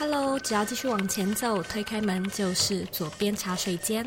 [0.00, 4.02] Hello，只要继续往前走，推开门就是左边茶水间。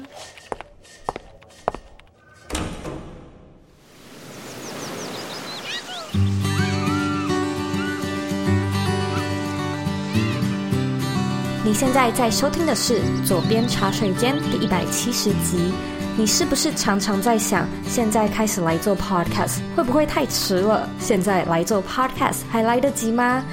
[11.63, 15.71] 你现在在收听的是《左边茶水间》第一百七十集。
[16.17, 20.89] 你是不是常常在想，现在开始来做 Podcast 会不会太迟了？
[20.99, 23.44] 现在来做 Podcast 还来得及吗？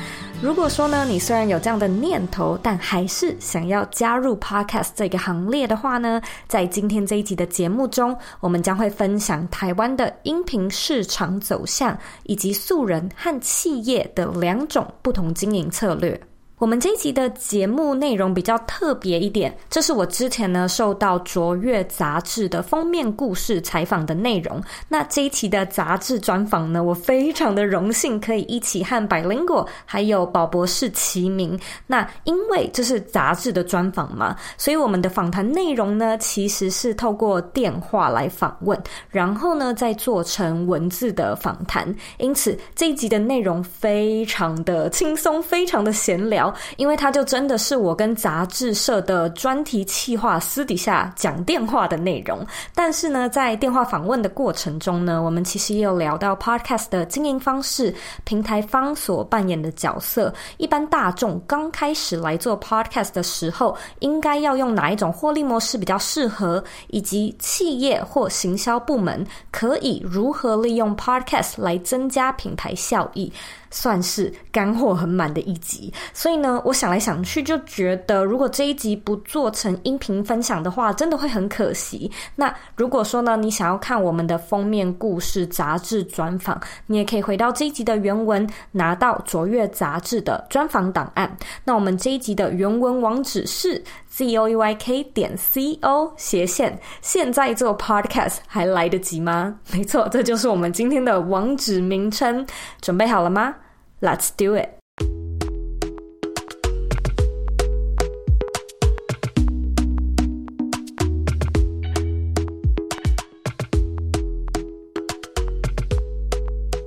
[0.42, 16.18] 如果说呢，你虽然有这样的念头，但还是想要加入 Podcast 这个行列的话呢，在今天这一集的节目中，我们将会分享台湾的音频市场走向，以及素人和企业的两种不同经营策略。
[16.60, 24.62] 我们这一集的节目内容比较特别一点，这是我之前呢受到卓越杂志的封面故事采访的内容。
[24.86, 31.58] 那这一期的杂志专访呢，我非常的荣幸可以一起和百灵果还有宝博士齐名。
[31.86, 41.96] 那因为这是杂志的专访嘛，所以我们的访谈内容呢，其实是透过电话来访问，然后呢再做成文字的访谈。
[42.18, 46.49] 因此这一集的内容非常的轻松，非常的闲聊。
[46.76, 73.32] 因为他就真的是我跟杂志社的专题企划私底下讲电话的内容，但是呢，在电话访问的过程中呢，我们其实也有聊到 Podcast 的经营方式、平台方所扮演的角色、一般大众刚开始来做 Podcast 的时候，应该要用哪一种获利模式比较适合，以及企业或行销部门可以如何利用 Podcast 来增加品牌效益。
[73.70, 82.10] 算是干货很满的一集，所以呢，我想来想去就觉得，如果这一集不做成音频分享的话，真的会很可惜。
[82.34, 91.36] 那如果说呢，你想要看我们的封面故事杂志专访，你也可以回到这一集的原文，拿到卓越杂志的专访档案。
[91.64, 99.54] 那我们这一集的原文网址是 z o e y k 点 c o 斜线，现在做 podcast 还来得及吗？
[99.72, 102.44] 没错，这就是我们今天的网址名称。
[102.80, 103.54] 准备好了吗
[104.00, 104.70] ？Let's do it.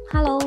[0.10, 0.40] Hello,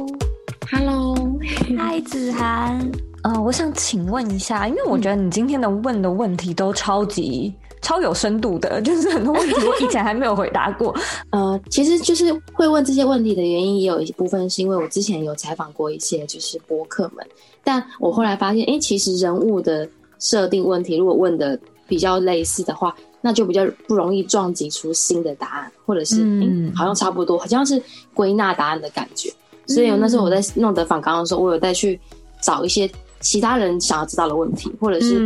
[0.68, 1.38] Hello.
[1.78, 2.90] 嗨，子涵。
[3.22, 7.54] 呃，我想请问一下，因为我觉得你今天的问的问题都超级。
[7.86, 10.92] 超有深度的， 就是很多问题我以前还没有回答过。
[11.30, 17.24] 呃，其实就是会问这些问题的原因，也有一部分是因为我之前有采访过一些就是播客们，
[17.62, 19.88] 但我后来发现，哎、欸，其实人物的
[20.18, 27.80] 设定问题，如果问的比较类似的话，那就比较不容易撞击出新的答案，或者是嗯、欸，好像差不多，好像是
[28.12, 29.32] 归纳答案的感觉。
[29.68, 32.00] 所以那时候我在弄得访纲的时候，我有再去
[32.42, 32.90] 找一些。
[33.20, 35.18] 其他人想要知道的问题，或者是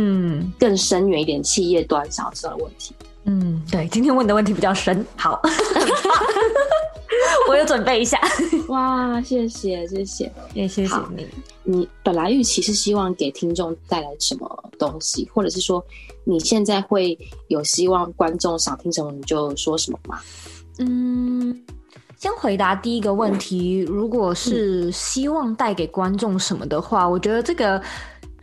[0.59, 2.95] 更深远一点，企业端想要知道的问题。
[3.25, 5.05] 嗯，对，今天问的问题比较深。
[5.15, 5.39] 好，
[7.47, 8.19] 我有准备一下。
[8.67, 11.27] 哇，谢谢，谢谢，也谢谢你。
[11.63, 15.85] 你本来预期是希望给听众带来什么东西，或者是说
[16.23, 17.15] 你现在会
[17.47, 20.19] 有希望观众想听什么你就说什么吗？
[20.79, 21.61] 嗯。
[22.21, 27.81] 先回答第一个问题，如果是希望带给观众什么的话，我觉得这个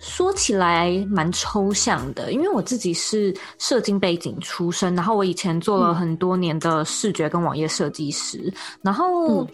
[0.00, 8.52] 说起来蛮抽象的，因为我自己是设计背景出身，然后我以前做了很多年的视觉跟网页设计师，
[8.82, 9.46] 然后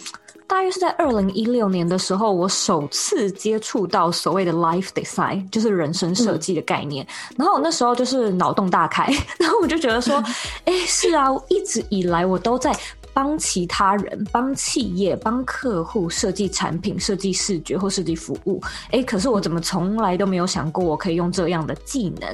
[0.46, 7.06] 大约是在二零一六年的时候，我首次接触到所谓的 life design，就是人生设计的概念，
[7.36, 9.04] 然后我那时候就是脑洞大开，
[9.38, 10.16] 然后我就觉得说，
[10.64, 12.74] 哎，是啊，一直以来我都在。
[13.14, 18.60] 帮其他人、帮企业、帮客户设计产品、设计视觉或设计服务，
[18.90, 22.28] 诶，可是我怎么从来都没有想过，我可以用这样的技能，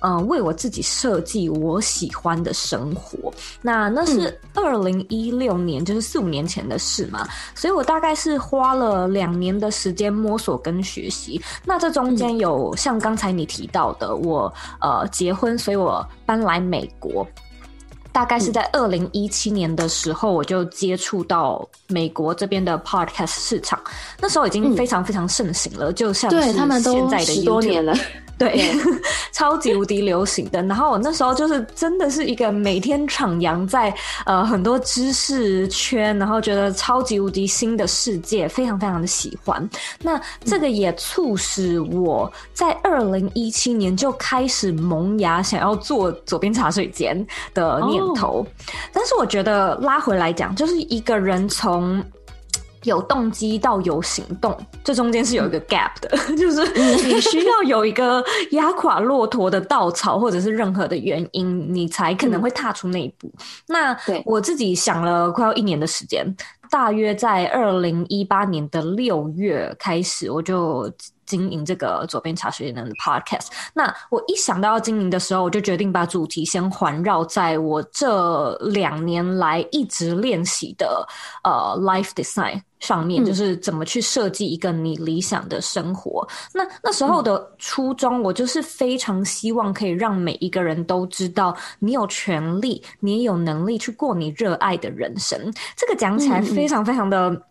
[0.00, 3.32] 嗯、呃，为我自己设计我喜欢的生活。
[3.62, 11.40] 那那是二零一六年，嗯、就是四五年前的事嘛，所以我大概是花了两年的时间摸索跟学习。
[11.64, 17.24] 那这中间有像刚才你提到的，我呃结婚，所以我搬来美国。
[18.14, 23.82] 大概是在二零一七年的时候，我就接触到美国这边的 podcast 市场，
[24.20, 27.92] 那时候已经非常非常盛行了，嗯、就像是现在的 YouTube，他们都十多年了。
[28.36, 28.70] 对，
[29.32, 30.62] 超级无敌流行的。
[30.64, 33.94] 然后我那时候就是真的是一个每天徜徉在
[34.26, 39.68] 呃很多知识圈，然后觉得超级无敌新的世界，非常非常的喜欢。
[40.02, 47.14] 那这个也促使我在二零一七年就开始萌芽，想要做左边茶水间
[47.52, 48.38] 的念头。
[48.38, 48.46] Oh.
[48.92, 52.04] 但是我觉得拉回来讲，就是一个人从。
[52.84, 56.62] 有动机到有行动，这中间是有一个 gap 的， 嗯、就是
[57.06, 63.26] 你需要有一个压垮骆驼的稻草，或者是任何的原因，你才可能会踏出那一步。
[63.26, 66.24] 嗯、那我自己想了快要一年的时间，
[66.70, 70.90] 大约在二零一八年的六月开始，我就。
[71.26, 81.08] 经营这个左边茶水间的 podcast，那我一想到要经营的时候，我就决定把主题先环绕在我这两年来一直练习的
[81.42, 86.26] 呃 life design 上面，嗯、就是怎么去设计一个你理想的生活。
[86.52, 95.38] 那那时候的初衷，我就是非常希望可以让每一个人都知道，你有权利，你也有能力去过你热爱的人生。
[95.76, 97.42] 这个讲起来非常非常的。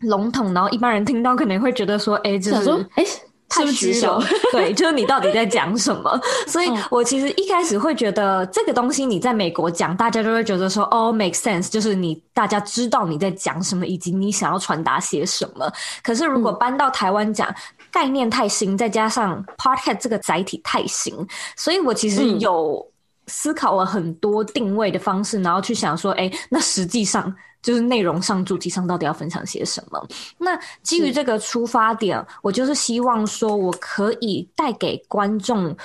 [0.00, 3.04] 笼统，然后一般人听到可能会觉得说：“哎，这是哎，
[3.48, 4.22] 太虚了。
[4.52, 6.20] ”对，就是你到底在讲什么？
[6.46, 15.70] 所以我其实一开始会觉得这个东西你在美国讲，大家就会觉得说：“哦，make sense。”就是你大家知道你在讲什么，以及你想要传达些什么。
[16.02, 17.54] 可是如果搬到台湾讲，
[17.90, 21.14] 概念太新，再加上 podcast 这个载体太新，
[21.56, 22.86] 所以我其实有
[23.26, 30.06] 思考了很多定位的方式，然后去想说：“哎，那实际上。”就是内容上、主题上到底要分享些什么？
[30.38, 35.76] 那基于这个出发点，我就是希望说，我可以带给观众。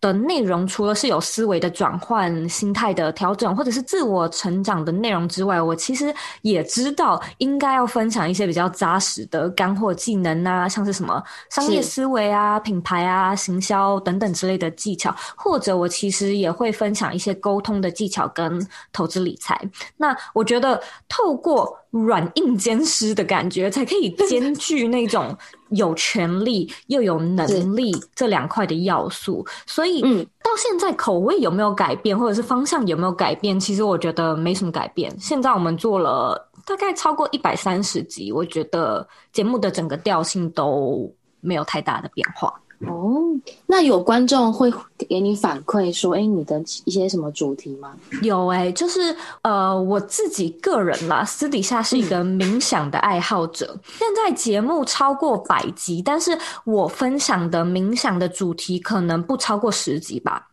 [0.00, 19.60] 的内容除了是有思维的转换、心态的调整，或者是自我成长的内容之外，我其实也知道应该要分享一些比较扎实的干货技能啊，像是什么商业思维啊、品牌啊、行销等等之类的技巧，或者我其实也会分享一些沟通的技巧跟投资理财。
[19.96, 21.79] 那我觉得透过。
[21.90, 25.36] 软硬兼施的感觉，才可以兼具那种
[25.70, 29.44] 有权力又有能力这两块的要素。
[29.66, 33.58] 所以，嗯，到现在口味有没有改变，或者是方向有没有改变？
[33.58, 35.14] 其实我觉得没什么改变。
[35.18, 42.52] 现在我们做了大概超过一百三十集，我觉得节目的整个调性都没有太大的变化。
[42.86, 43.20] 哦，
[43.66, 47.92] 那有观众会给你反馈说，哎，你的一些什么主题吗？
[48.22, 53.74] 有哎、欸，就是呃，我自己个人啦， 私底下是一个冥想的爱好者。
[53.74, 60.46] 嗯、现在节目超过百集，但是我分享的冥想的主题可能不超过十集吧。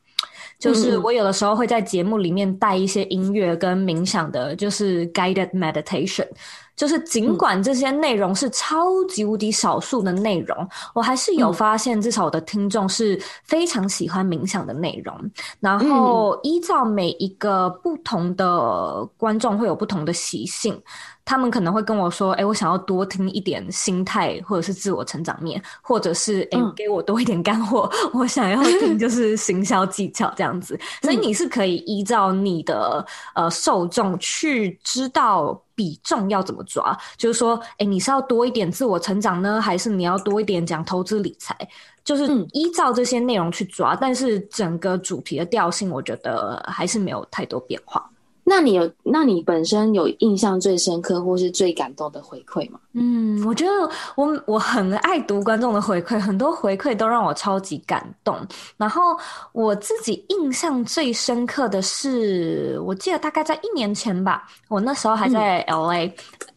[0.59, 6.27] 就是我有的时候会在节目里面带一些音乐跟冥想的，就是 guided meditation。
[6.77, 15.13] 就是尽管这些内容是超级无敌少数的内容，嗯、我还是有发现，至少我的听众是非常喜欢冥想的内容。
[15.19, 20.79] 嗯、然后依照每一个不同的观众会有不同的习性。
[21.25, 27.89] 他们可能会跟我说：“哎，我想要多听一点心态，或者是自我成长面，或者是哎，给我多一点干货。
[27.91, 30.79] 嗯、我想要听 就是行销技巧这样子。
[31.01, 41.55] 所以你是可以依照你的呃受众去知道比重要怎么抓，就是说，哎，你是要多一点自我成长呢，还是你要多一点讲投资理财？
[42.03, 43.95] 就是依照这些内容去抓。
[43.95, 48.09] 但是整个主题的调性，我觉得还是没有太多变化。”
[48.49, 52.79] 那你有，那你本身有印象最深刻或是最感动的回馈吗？
[52.93, 53.71] 嗯，我觉得
[54.15, 58.37] 我我很爱读观众的回馈，很多回馈都让我超级感动。
[58.77, 59.01] 然后
[59.51, 66.09] 我自己印象最深刻的是，我记得大概在一年前吧，我那时候还在 LA，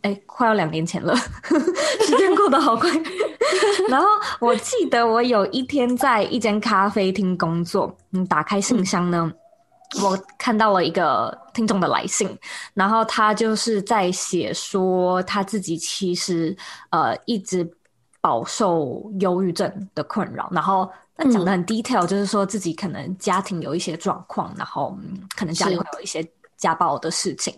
[0.03, 1.13] 哎、嗯，快要两年前了，
[2.07, 2.89] 时间过得好快。
[3.91, 4.07] 然后
[4.39, 9.29] 我记得我有一天在一间咖啡厅工作，嗯，打开信箱呢。
[9.29, 9.37] 嗯
[10.03, 12.39] 我看到了一个听众的来信，
[12.75, 16.57] 然后他就是在写说他自己其实
[16.91, 17.69] 呃一直
[18.21, 26.27] 饱受忧郁症的困扰，然后他讲的很 detail，就是说自己可能家庭有一些状况，然后嗯可能家里会有一些。
[26.61, 27.53] 家暴的事情，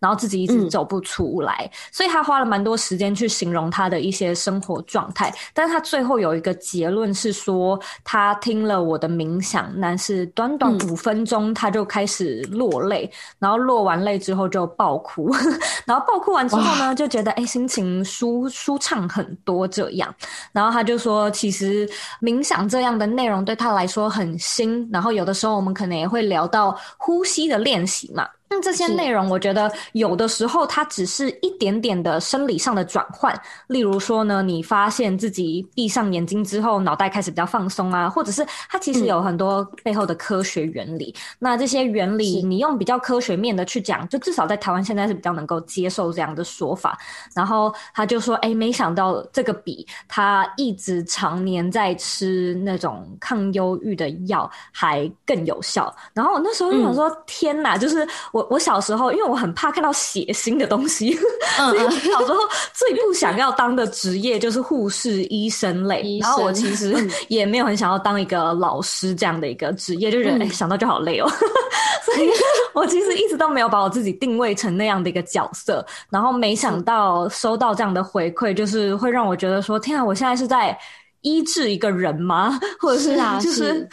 [0.00, 5.32] 然后自己一直走不出来，嗯、所以他花了蛮多时间去形容他的一些生活状态。
[5.54, 15.32] 但是他最后有一个结论是说，他听了我的冥想，但是短短五分钟他就开始落泪，嗯、然后落完泪之后就爆哭，
[15.86, 20.12] 然后爆哭完之后呢，就觉得哎，心情舒舒畅很多这样。
[20.52, 21.88] 然后他就说，其实
[22.20, 24.88] 冥想这样的内容对他来说很新。
[24.92, 28.26] 然后有的时候我们可能也会聊到呼吸的练习嘛。
[28.50, 33.38] 那这些内容，我觉得有的时候它只是一点点的生理上的转换。
[33.66, 41.14] 例如说呢，你发现自己闭上眼睛之后，脑袋开始比较放松啊，或者是它其实有很多背后的科学原理。
[41.14, 46.98] 嗯、那这些原理，你用比较科学面的去讲，就至少在台湾现在是比较能够接受这样的说法。
[47.34, 58.37] 然后他就说：“哎，没想到这个比他一直常年在吃那种抗忧郁的药还更有效。”然后我那时候就想说：“嗯、天哪！”就是我。
[58.38, 61.18] 我我小时候，因为我很怕看到血腥的东西，
[61.58, 62.38] 嗯、 所以我小时候
[62.72, 66.02] 最不想要当的职业就是护士、医生类。
[66.02, 66.94] 生然后我其实
[67.26, 71.28] 也没有很想要当一个老师这样的一个职业，就觉得哎、想到就好累哦。
[72.06, 72.30] 所以
[72.72, 75.84] 我其实一直都没有把我自己定位成那样的一个角色。
[76.08, 80.78] 然后没想到收到这样的回馈，就是会让我觉得说：天啊，我现在是在
[81.22, 82.56] 医治一个人吗？
[82.78, 83.88] 或者是就是，是是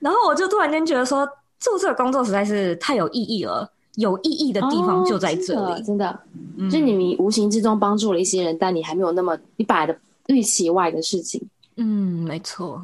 [0.00, 1.26] 然后我就突然间觉得说。
[1.60, 3.68] 做这个工作实在是太有意义了，
[3.98, 6.18] 有意义的地方就在这里，哦、真的，
[6.56, 11.40] 嗯、就你无形之中帮助了一些人，但你还没有那么一百的预期外的事情。
[11.76, 12.80] 嗯，没错，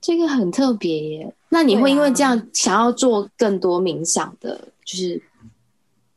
[0.00, 1.34] 这个很特别耶。
[1.48, 5.20] 那你会因为这样想要做更多冥想的，就是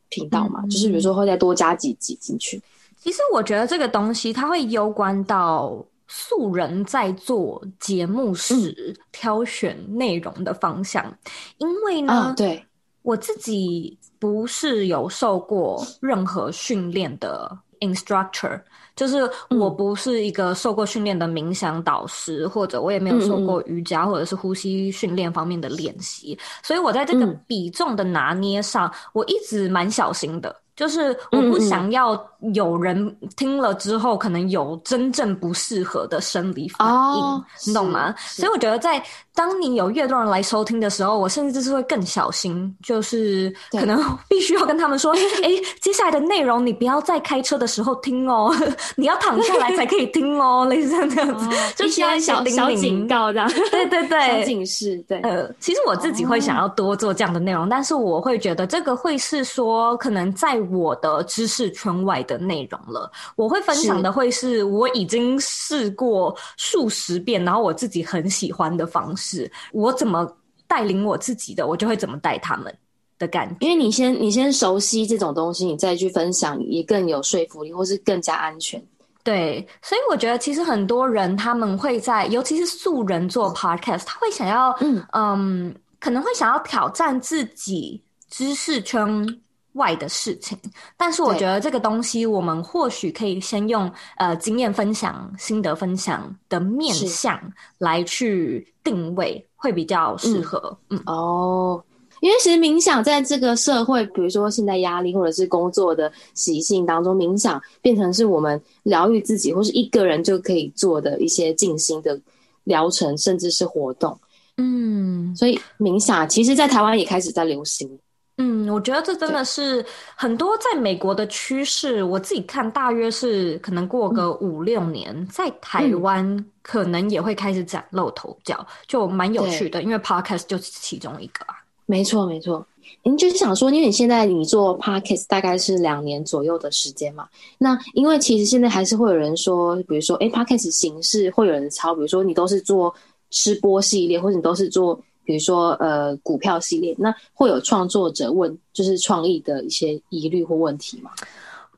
[0.08, 0.60] 频道吗？
[0.62, 2.62] 嗯、就是比如说会再多加几集进去。
[3.02, 5.84] 其实我觉得这个东西它会攸关到。
[6.06, 11.16] 素人在做节目时挑选内容的方向，嗯、
[11.56, 12.62] 因为呢，哦、对，
[13.00, 17.50] 我自己不是有受过任何训练的
[17.80, 18.58] instructor，
[18.96, 30.56] 就是我不是一个受过训练的冥想导师，嗯、或者我也没有受过瑜伽或者是呼吸训练方面的练习，嗯、所以我在这个比重的拿捏上，嗯、我一直蛮小心的。
[30.74, 32.16] 就是我不想要
[32.52, 38.14] 有人听了之后可能有真正不适合的生理反应，哦、你懂吗？
[38.26, 39.02] 所以我觉得在
[39.34, 43.98] 当你有越多人来收听的时候，我甚至是会更小心，就是可能
[44.28, 48.54] 必须要跟他们说：“哎对，接下来的内容你不要在开车的时候听哦，
[48.96, 50.66] 你要躺下来才可以听哦。
[50.70, 53.48] ”类似这样子，哦、就些小小警告这样。
[53.70, 54.96] 对对对，小警示。
[55.08, 60.60] 对，呃，其实我自己会想要多做这样的内容，哦、但是我会觉得这个会是说可能在。
[60.70, 70.26] 我的知识圈外的内容了，我会分享的会是我已经试过数十遍，然后我自己很喜欢的方式，我怎么
[70.66, 72.74] 带领我自己的，我就会怎么带他们
[73.18, 73.56] 的感觉。
[73.60, 78.82] 因为你先你先熟悉这种东西，你再去分享也更有说服力，或是更加安全。
[79.22, 89.40] 对，所以我觉得其实很多人他们会在，尤其是素人做 podcast，他会想要嗯嗯，可能会想要挑战自己知识圈。
[89.74, 90.58] 外的事情，
[90.96, 97.40] 但是我觉得这个东西，我们或许可以先用呃经验分享、心得分享的面向
[97.78, 100.76] 来去定位，会比较适合。
[100.90, 101.84] 嗯，嗯哦，
[102.20, 112.18] 因为其实冥想在这个社会，比如说现在压力或者是工作的习性当中，冥想变成是我们疗愈自己或是一个人就可以做的一些静心的
[112.62, 114.16] 疗程，甚至是活动。
[114.56, 117.98] 嗯，所以冥想其实，在台湾也开始在流行。
[118.36, 119.84] 嗯，我觉得这真的是
[120.16, 122.02] 很多在美国的趋势。
[122.02, 129.80] 我自己看，大约是可能过个五六年，嗯、在台湾可能也会开始崭露头角，嗯、就蛮有趣的。
[129.84, 131.54] 因为 Podcast 就是其中一个啊。
[131.86, 132.66] 没错，没错。
[133.04, 137.28] 您就是想说，因为你现在你做 Podcast 大概是两年左右的时间嘛？
[137.58, 142.92] 那因为其实现在还是会有人说，比如说，哎，Podcast 形式会有人抄，比如说你都是做
[143.30, 145.00] 吃播系列，或者你都是做。
[145.24, 151.10] 比如说，呃，股票系列，那会有创作者问，就是创意的一些疑虑或问题吗？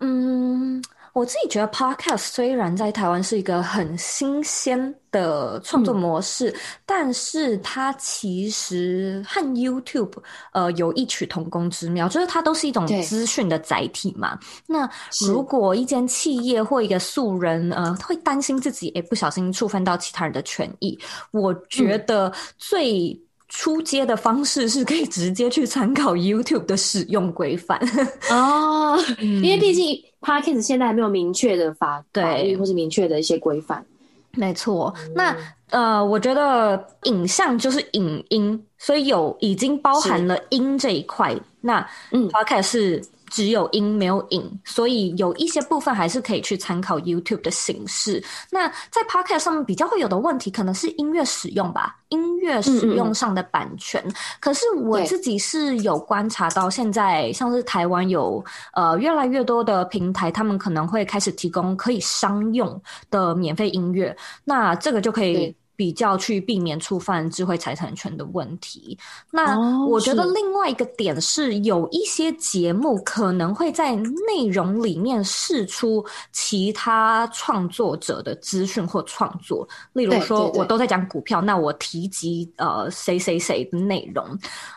[0.01, 0.83] 嗯，
[1.15, 10.13] 我自己觉得 Podcast 虽然在台湾是一个很新鲜的创作模式，嗯、但是它其实和 YouTube
[10.53, 14.39] 呃有异曲同工之妙，就是它都是一种资讯的载体嘛。
[14.67, 14.87] 那
[15.27, 20.99] 如果一间企业或一个素人呃会担心自己诶不小心触犯到其他人的权益，
[21.31, 27.79] 我觉得最、嗯出街的方式是可以直接去参考 YouTube 的使用规范
[28.31, 33.85] 哦，因为毕竟 Podcast 现在还没有明确的法法律或是明确的一些规范。
[34.33, 35.35] 没错，那
[35.71, 41.35] 呃，我觉得影像就是影音，所以有已经包含了音这一块。
[41.61, 43.03] 那嗯，Podcast 是。
[43.29, 48.23] 只有音没有影，所以有一些部分还是可以去参考 YouTube 的形式。
[48.51, 54.03] 那在 Podcast 上面比较会有的问题，可能是音乐使用吧，音乐使用上的版权。
[54.07, 62.81] 嗯嗯，可是我自己是有观察到，现在像是台湾有呃越来越多的平台，他们可能会开始提供可以商用
[63.11, 65.55] 的免费音乐，那这个就可以。
[65.77, 68.99] 比较去避免触犯智慧财产权的问题。
[69.31, 69.57] 那
[69.87, 79.69] 我觉得另外一个点是，有一些节目可能会在内容里面试出其他创作者的资讯或创作。
[79.93, 84.27] 例如说，我都在讲股票，那我提及呃谁谁谁的内容。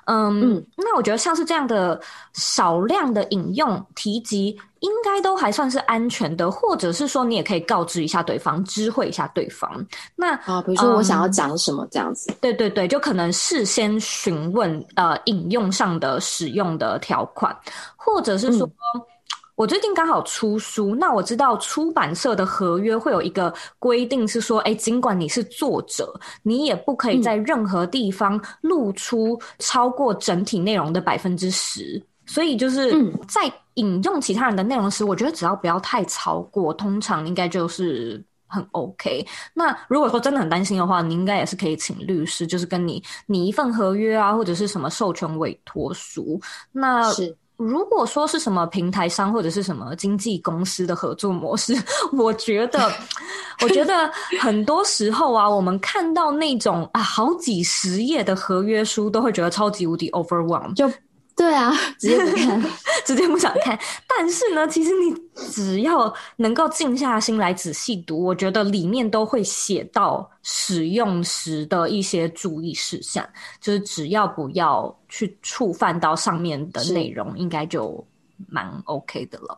[0.06, 2.00] 嗯，嗯，那我觉得像是这样的
[2.34, 4.60] 少量的引用提及。
[4.80, 9.86] 应该都还算是安全的，或者是说你也可以告知一下对方，知会一下对方。
[10.16, 17.56] 那啊，比如说我想要讲什么这样子，嗯，对对对，就可能事先询问呃引用上的使用的条款，
[17.96, 18.66] 或者是说。
[18.68, 19.02] 嗯
[19.60, 32.02] 我最近刚好出书，那我知道出版社的合约会有一个规定是说，哎，尽管你是作者，你也不可以在任何地方露出超过整体内容的百分之十。
[32.26, 32.92] 所以就是
[33.28, 39.26] 在引用其他人的内容时，我觉得只要不要太超过，通常应该就是很 OK。
[39.54, 46.42] 那如果说真的很担心的话，你应该也是可以请律师，就是跟你拟一份合约啊，或者是什么授权委托书。
[46.72, 47.38] 那是。
[47.60, 51.76] 如果说是什么平台商或者是什么经纪公司的合作模式，
[52.18, 52.90] 我觉得，
[53.62, 60.74] 我觉得很多时候啊，我们看到那种啊好几十页的合约书，都会觉得超级无敌 overwhelmed。
[60.74, 60.90] 就
[61.40, 62.62] 对啊， 直接不 看，
[63.06, 63.80] 直接不想看。
[64.06, 65.16] 但是呢，其实你
[65.54, 73.26] 只要能够静下心来仔细读，我觉得里面都会写到使用时的一些注意事项，
[73.62, 78.06] 就是只要不要去触犯到上面的内容，应该就
[78.50, 79.58] 蛮 OK 的了。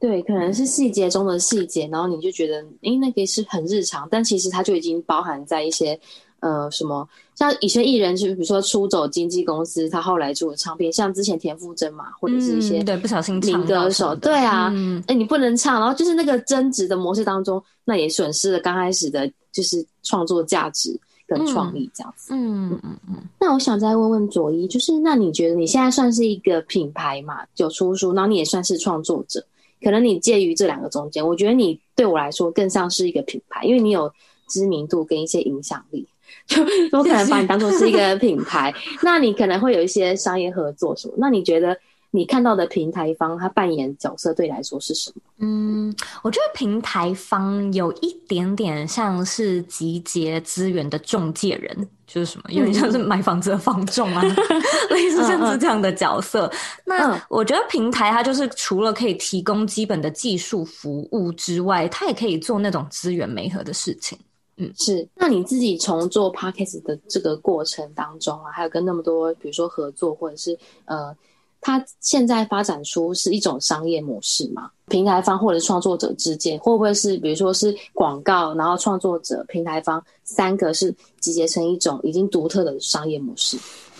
[0.00, 6.00] 对，可能是细节中的细节，然后你就觉得，诶，那个是很日常，但其实它就已经包含在一些。
[6.40, 22.32] 呃，什么像一些艺人，就比如说出走经纪公司，他后来做的唱片，像之前田馥甄嘛，或者是一些、嗯、对不小心名歌手，对啊，哎、嗯欸，你不能唱，然后就是那个争执的模式当中，那也损失了刚开始的，就是创作价值跟创意这样子。
[22.32, 22.98] 嗯嗯嗯。
[23.08, 29.44] 嗯，那我想再问问佐伊，就是那你觉得你现在算是一个品牌嘛，有出书，然后你也算是创作者，
[29.82, 34.08] 可能你介于这两个中间，我觉得你对我来说更像是一个品牌，因为你有
[34.48, 36.06] 知名度跟一些影响力。
[36.48, 36.62] 就
[36.98, 41.14] 我可能把你当做是一个品牌，那你可能会有一些商业合作什么？
[41.18, 41.78] 那你觉得
[42.10, 45.20] 你看到的平台方他扮演角色对你来说是什么？
[45.40, 54.22] 嗯，我觉得平台方有一点点像是集结资源的中介人，就是什么，有点像是买房子的房仲啊
[54.88, 56.50] 类似像是这样的角色。
[56.86, 64.18] 那我觉得平台它就是除了可以提供基本的技术服务之外，它也可以做那种资源媒合的事情。
[64.58, 65.08] 嗯，是。
[65.14, 71.16] 那你自己从做 Podcast 的这个过程当中啊，还有跟那么多，比如说合作，或者是呃，
[71.60, 74.70] 他现在发展出是一种商业模式吗？
[74.88, 83.56] 平台方或者创作者之间，会不会是比如说是广告，然后创作者、平台方三个是集结成一种已经独特的商业模式？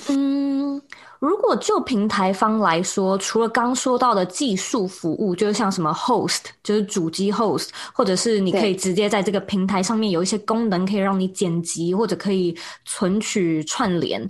[0.08, 0.80] 嗯。
[1.18, 14.28] 如果就平台方来说，除了刚说到的技术服务，就是像什么 host，就是主机 host，或者是你可以直接在这个平台上面有一些功能可以让你剪辑或者可以存取串联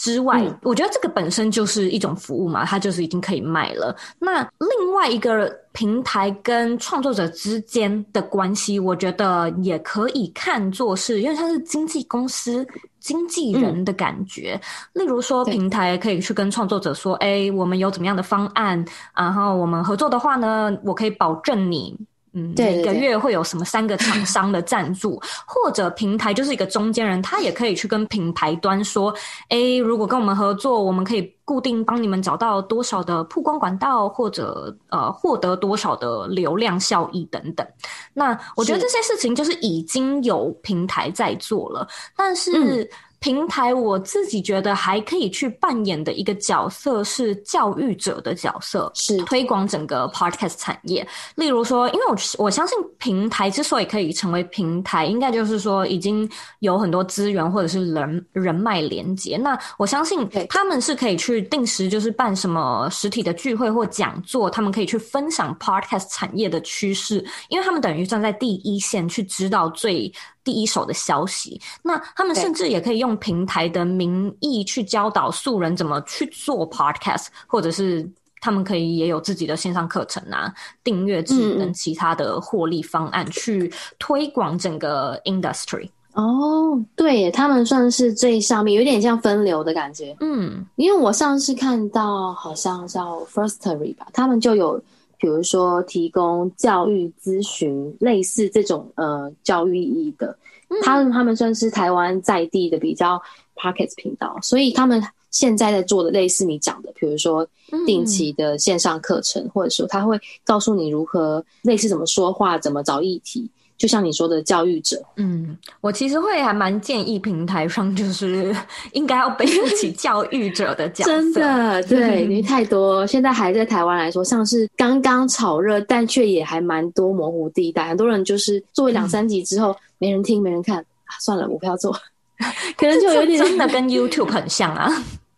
[0.00, 3.94] 之外，嗯，我觉得这个本身就是一种服务嘛，它就是已经可以卖了。
[4.18, 12.66] 那另外一个平台跟创作者之间的关系，我觉得也可以看作是，因为它是经纪公司。
[13.00, 14.60] 经纪人的感觉，
[14.92, 18.84] 嗯、例如说，平台可以去跟创作者说：“哎、欸，我们有怎么样的方案？
[19.16, 21.96] 然后我们合作的话呢，我可以保证你。”
[22.32, 29.12] 嗯，每个月会有什么三个厂 商的赞助，或者平台就是一个中间人，他也可以去跟品牌端说，
[29.48, 37.66] 诶，如果跟我们合作，我们可以固定帮你们找到多少的曝光管道，或者呃获得多少的流量效益等等。
[38.14, 42.52] 那我觉得这些事情就是已经有平台在做了，但是。
[42.54, 42.88] 嗯
[43.20, 51.06] 平台我自己觉得还可以去扮演的一个角色是教育者的角色，是推广整个 podcast 产业。
[51.34, 56.28] 例如说，因为我我相信平台之所以可以成为平台，应该就是说已经
[56.60, 59.36] 有很多资源或者是人人脉连接。
[59.36, 70.10] 那我相信他们是可以去定时就是办什么实体的聚会或讲座，他们可以去分享 podcast 产业的趋势，因为他们等于站在第一线去知道最。
[70.42, 78.08] 第一手的消息，那他们甚至也可以用平台的名义去教导素人怎么去做 podcast，或者是
[78.40, 85.88] 他们可以也有自己的线上课程啊、订阅制等其他的获利方案去推广整个 industry。
[86.14, 90.16] 哦，对，他们算是最上面，有点像分流的感觉。
[90.20, 94.82] 嗯，因为我上次看到好像叫 Firstory 吧，他们就有。
[95.20, 100.36] 比如说，提供教育咨询，类似这种呃教育意义的，
[100.82, 103.20] 他们他们算是台湾在地的比较
[103.54, 107.46] Podcast 频道，所以他们现在在做的类似你讲的，比如说
[107.86, 113.50] 定期的线上课程，或者说他会告诉你如何类似怎么说话，怎么找议题。
[113.80, 115.02] 就像你说的教育者。
[115.16, 118.54] 嗯，我其实会还蛮建议平台上就是
[118.92, 121.10] 应该要背负 起教育者的角色。
[121.10, 127.88] 真的，对，因为太多现在还在台湾来说，像是刚刚炒热，但却也还蛮多模糊地带。
[127.88, 131.90] 很多人就是做了两三集之后，嗯、没人听，没人看，啊，算了，我不要做。
[132.76, 134.92] 可能就有点真的跟 YouTube 很像啊，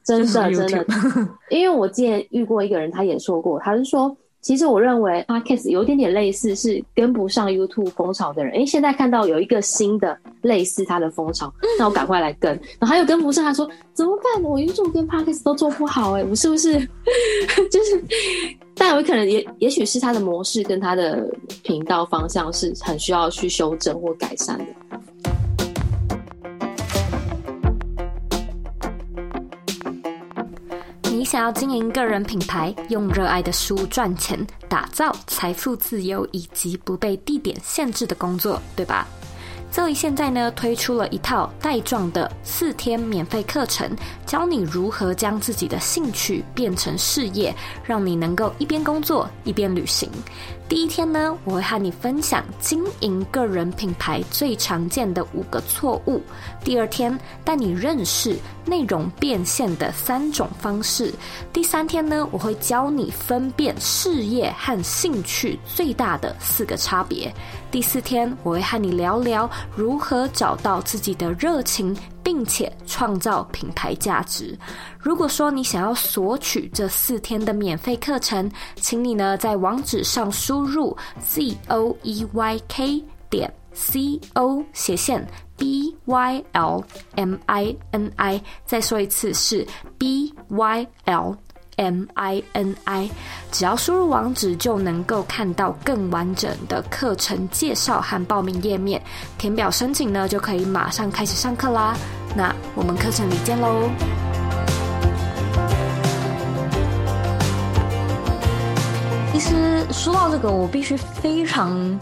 [0.05, 0.87] 真的真的，
[1.49, 8.53] 因为我之前遇过一个人，他也说过，他是说，其实我认为 Podcast 有点点类似，是跟不上 YouTube 风潮的人。
[8.55, 12.51] 诶，现在看到有一个新的类似他的风潮，那我赶快来跟。
[12.81, 14.43] 然后他又跟不上，他说怎么办？
[14.43, 16.77] 我 YouTube 跟 Podcast 都做不好，诶，我是不是
[17.71, 18.03] 就是？
[18.75, 21.25] 但有可能也也许是他的模式跟他的
[21.63, 25.32] 频道方向是很需要去修正或改善的。
[31.33, 39.07] 想要经营个人品牌，用热爱的书赚钱，打造财富自由以及不被地点限制的工作，对吧？
[39.73, 43.91] ？Zoe 现在呢推出了一套带状的四天免费课程，
[44.27, 50.11] 教你如何将自己的兴趣变成事业，让你能够一边工作一边旅行。
[50.69, 56.23] 第一天呢，我会和你分享经营个人品牌最常见的五个错误。
[56.65, 61.13] 第二天，带你认识内容变现的三种方式。
[61.53, 67.31] 第三天呢，我会教你分辨事业和兴趣最大的四个差别。
[67.73, 74.57] 第四天，我会和你聊聊如何找到自己的热情，并且创造品牌价值。
[74.99, 88.13] 如果说你想要索取这四天的免费课程，请你呢在网址上输入 z o e y k 点 c o 斜线 b y l m i n
[88.17, 91.35] i，再说一次是 b y l。
[91.77, 93.11] M I N I，
[93.51, 99.03] 只要输入网址就能够看到更完整的课程介绍和报名页面。
[99.39, 101.97] 填表申请呢，就可以马上开始上课啦。
[102.37, 103.91] 那我们课程里见喽。
[109.33, 111.99] 其实说到这个，我必须非常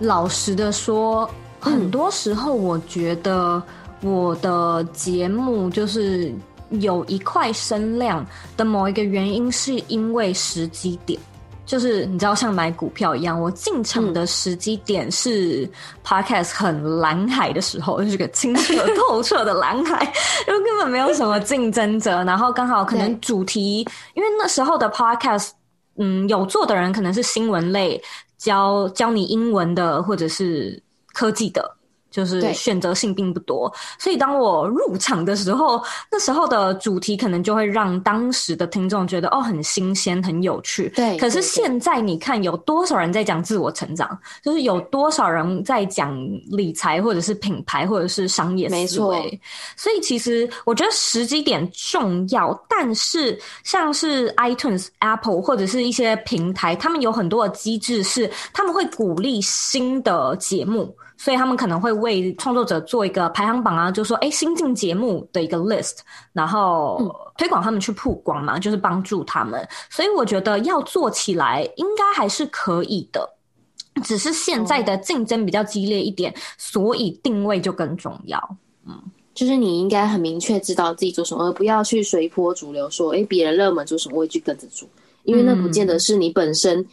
[0.00, 3.62] 老实的说，很多时候我觉得
[4.00, 6.34] 我的节目就是。
[6.80, 8.24] 有一块声量
[8.56, 11.18] 的某一个原因，是因为时机点，
[11.66, 15.68] 就是你知道，像买股票一样，我进场的时机点是
[16.04, 20.12] Podcast 很蓝海的时候，就是个清澈透彻的蓝海，
[20.48, 22.22] 因为根本没有什么竞争者。
[22.24, 25.50] 然后刚好可能主题，因为那时候的 Podcast，
[25.98, 28.02] 嗯，有做的人可能是新闻类，
[28.38, 30.82] 教教你英文的，或者是
[31.12, 31.76] 科技的。
[32.12, 40.90] 就是选择性并不多，所以当我入场的时候，那时候的主题可能就会让当时的听众觉得哦，很新鲜、很有趣。
[40.90, 41.16] 对。
[41.16, 44.16] 可是现在你看，有多少人在讲自我成长？
[44.44, 46.16] 就是有多少人在讲
[46.50, 49.18] 理财，或者是品牌，或者是商业思维？
[49.18, 49.38] 没错。
[49.74, 60.94] 所以其实我觉得时机点重要，但是像是 iTunes、Apple 或者是一些平台，他们有很多的机制是他们会鼓励新的节目。
[61.22, 65.98] 所以他们可能会为创作者做一个排行榜啊，就是说，哎，新进节目的一个 list，
[66.32, 69.64] 然后推广他们去曝光嘛，就是帮助他们。
[69.88, 73.36] 所以我觉得要做起来应该还是可以的，
[74.02, 78.56] 只是现在的竞争比较激烈一点，所以定位就更重要。
[78.84, 79.00] 嗯，
[79.32, 84.88] 就是你应该很明确知道自己做什么，而不要去随波逐流，说，哎，别人热门做什么，我也去跟着做，
[85.22, 86.84] 因为那不见得是你本身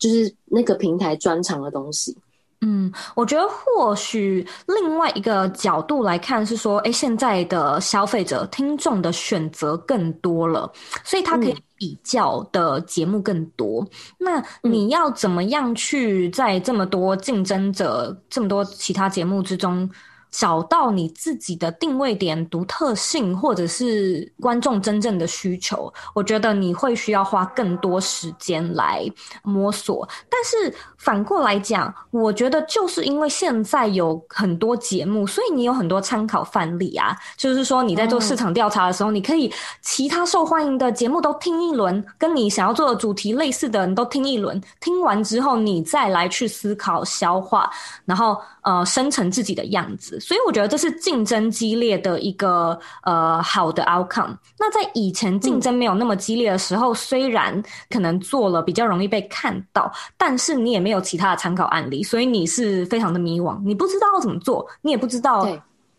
[0.00, 2.16] 就是那个平台专长的东西。
[2.64, 10.72] 嗯，我觉得或许另外一个角度来看是说，诶，现在的消费者听众的选择更多了，
[11.02, 13.82] 所以他可以比较的节目更多。
[13.82, 19.90] 嗯，那你要怎么样去在这么多竞争者、这么多其他节目之中，
[20.30, 29.04] 找到你自己的定位点、独特性，或者是观众真正的需求，我觉得你会需要花更多时间来
[29.42, 30.08] 摸索。
[30.30, 37.16] 但是反过来讲，我觉得就是因为现在有很多节目，所以你有很多参考范例啊。
[37.36, 44.60] 就是说你在做市场调查的时候，你可以其他受欢迎的节目都听一轮，跟你想要做的主题类似的，你都听一轮。
[44.80, 47.68] 听完之后，你再来去思考、消化，
[48.04, 50.20] 然后呃，生成自己的样子。
[50.20, 54.36] 所以我觉得这是竞争激烈的一个呃好的 outcome。
[54.56, 57.60] 那在以前竞争没有那么激烈的时候，嗯，虽然
[57.90, 65.46] 可能做了比较容易被看到，但是你也没有其他的参考案例，所以你是非常的迷惘，你不知道要怎么做，你也不知道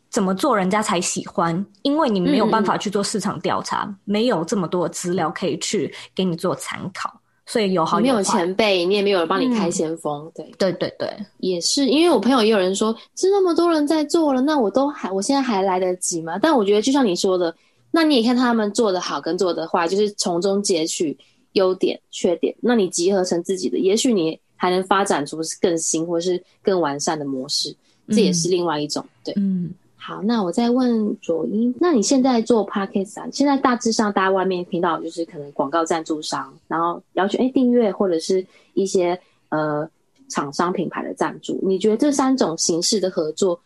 [0.10, 7.12] 怎么做人家才喜欢，因为你没有办法去做市场调查，没有这么多的资料可以去给你做参考。
[7.45, 8.13] 所以有好有坏。
[8.13, 11.88] 没有前辈，你也没有人帮你开先锋，嗯、对对对对，也是。
[11.88, 16.39] 因为我朋友也有人说，是那么多人在做了，那我都还，我现在还来得及吗？
[16.41, 17.53] 但我觉得就像你说的，
[17.91, 21.17] 那你也看他们做的好跟做的坏，就是从中截取
[21.51, 27.76] 优点、缺点，那你集合成自己的，也许你还能发展出更新或是更完善的模式，
[28.08, 29.73] 这也是另外一种，嗯、对，嗯。
[29.97, 33.28] 好，那我再问左英，那你现在做 Podcast 啊？
[33.30, 39.86] 现在大致上，大家外面听到就是可能广告赞助商，然后要求哎订阅或者是一些呃
[40.30, 41.60] 厂商品牌的赞助。
[41.62, 43.60] 你觉得这三种形式的合作，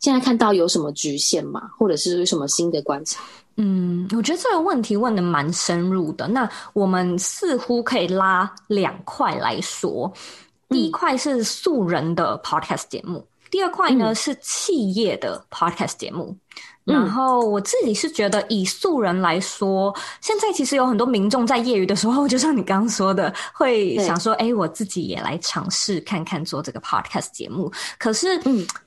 [0.00, 1.70] 现在看到有什么局限吗？
[1.78, 3.22] 或者是有什么新的观察？
[3.56, 6.26] 嗯，我觉得这个问题问的蛮深入的。
[6.28, 10.12] 那我们似乎可以拉两块来说，
[10.68, 13.24] 第一块是素人的 Podcast 节目。
[13.50, 16.36] 第二块呢、嗯、是企业的 podcast 节目，
[16.86, 27.72] 嗯、然后我自己是觉得以素人来说，现在其实有很多民众在业余的时候，就像你刚刚说的，会想说，哎，我自己也来尝试看看做这个 podcast 节目。
[27.96, 28.40] 可是，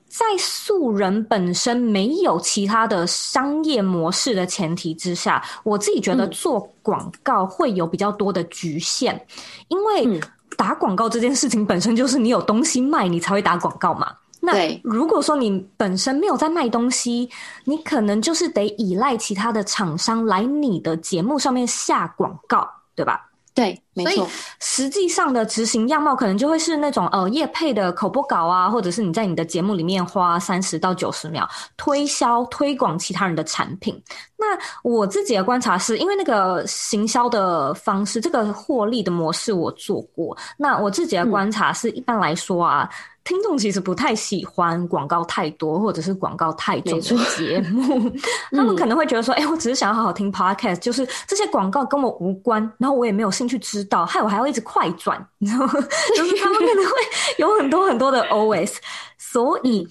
[0.07, 9.25] 在素人本身没有其他的商业模式的前提之下，我自己觉得做广告会有比较多的局限，
[9.67, 10.19] 因为
[10.55, 14.11] 打广告这件事情本身就是你有东西卖，你才会打广告嘛。
[14.39, 17.29] 那如果说你本身没有在卖东西，
[17.65, 23.26] 你可能就是得依赖其他的厂商来你的节目上面下广告，对吧？
[23.57, 24.29] 对，没错。
[24.59, 33.99] 实际上的执行样貌可能就会是那种呃业配的口播稿啊，或者是你在你的节目里面花三十到九十秒推销推广其他人的产品。
[34.37, 34.45] 那
[34.83, 40.37] 我自己的观察是，因为那个行销的方式，这个获利的模式我做过。
[40.55, 42.87] 那我自己的观察是，一般来说啊。
[43.27, 48.09] 嗯听众其实不太喜欢广告太多或者是广告太重的节目，
[48.51, 55.73] 他们可能会觉得说：“哎、我只是想要好好听 podcast，就是这些广告跟我无关，然后我也没有兴趣知道，害我还要一直快转，你知道吗？
[56.15, 56.91] 就是他们可能会
[57.37, 58.75] 有很多很多的 OS，
[59.17, 59.87] 所以。”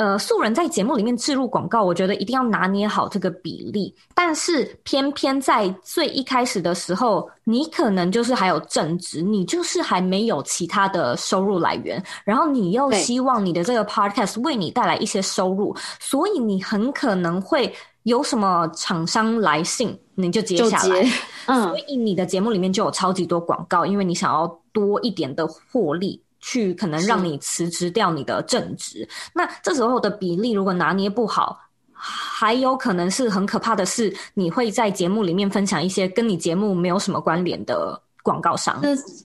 [0.00, 3.94] 呃，素人在节目里面置入广告，我觉得一定要拿捏好这个比例。
[4.14, 17.70] 但是偏偏在最一开始的时候，你可能就是还有正职，你就是还没有其他的收入来源，然后你又希望你的这个 podcast 为你带来一些收入，所以你很可能会
[18.04, 21.06] 有什么厂商来信，你就接下来。
[21.44, 26.22] 嗯，所以你的节目里面就有超级多广告，因为你想要多一点的获利。
[26.40, 31.60] 去可能让你辞职掉你的正职，那这时候的比例如果拿捏不好，
[31.92, 38.02] 还有可能是很可怕的是，你会在节目里面分享一些跟你节目没有什么关联的。
[38.22, 38.80] 广告商。